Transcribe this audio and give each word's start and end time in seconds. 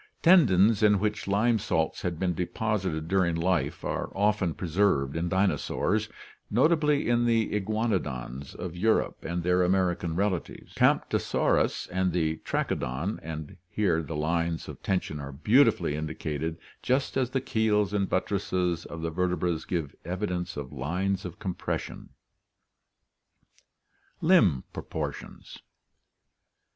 Tendons 0.23 0.81
in 0.81 0.97
which 0.97 1.27
lime 1.27 1.59
salts 1.59 2.01
had 2.01 2.17
been 2.17 2.33
deposited 2.33 3.07
during 3.07 3.35
life 3.35 3.85
are 3.85 4.09
often 4.17 4.55
preserved 4.55 5.15
in 5.15 5.29
dinosaurs, 5.29 6.09
notably 6.49 7.07
in 7.07 7.25
the 7.25 7.53
iguanodons 7.53 8.55
of 8.55 8.75
Europe 8.75 9.23
and 9.23 9.43
their 9.43 9.61
American 9.61 10.15
relatives, 10.15 10.73
Catnptosaurus 10.73 11.87
and 11.91 12.11
Trachodon 12.13 12.13
(see 12.37 12.41
Chapter 12.43 12.75
XXXI), 12.77 13.19
and 13.21 13.57
here 13.69 14.01
the 14.01 14.15
lines 14.15 14.67
of 14.67 14.81
tension 14.81 15.19
are 15.19 15.31
beautifully 15.31 15.93
indi 15.95 16.15
cated 16.15 16.57
just 16.81 17.15
as 17.15 17.29
the 17.29 17.39
keels 17.39 17.93
and 17.93 18.09
buttresses 18.09 18.87
of 18.87 19.03
the 19.03 19.11
vertebras 19.11 19.65
give 19.65 19.93
evidence 20.03 20.57
of 20.57 20.73
lines 20.73 21.25
of 21.25 21.37
compression. 21.37 22.09
Limb 24.19 24.63
Proportions. 24.73 25.59